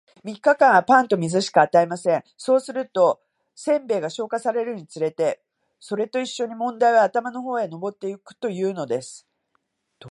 [0.23, 2.23] 三日間は、パンと水しか与えません。
[2.35, 3.21] そうすると、
[3.55, 5.43] 煎餅が消化されるにつれて、
[5.79, 9.27] それと一しょに問題は頭の方へ上ってゆくというのです。